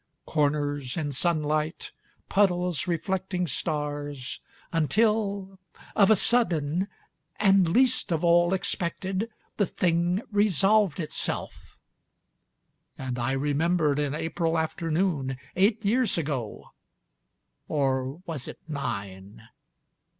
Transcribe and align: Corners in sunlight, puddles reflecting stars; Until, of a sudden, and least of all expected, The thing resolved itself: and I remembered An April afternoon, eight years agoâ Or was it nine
Corners 0.25 0.97
in 0.97 1.11
sunlight, 1.11 1.91
puddles 2.27 2.87
reflecting 2.87 3.45
stars; 3.45 4.41
Until, 4.73 5.59
of 5.95 6.09
a 6.09 6.15
sudden, 6.15 6.87
and 7.35 7.67
least 7.69 8.11
of 8.11 8.23
all 8.23 8.51
expected, 8.51 9.29
The 9.57 9.67
thing 9.67 10.23
resolved 10.31 10.99
itself: 10.99 11.77
and 12.97 13.19
I 13.19 13.33
remembered 13.33 13.99
An 13.99 14.15
April 14.15 14.57
afternoon, 14.57 15.37
eight 15.55 15.85
years 15.85 16.13
agoâ 16.15 16.71
Or 17.67 18.23
was 18.25 18.47
it 18.47 18.57
nine 18.67 19.49